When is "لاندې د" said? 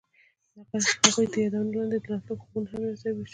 1.75-2.05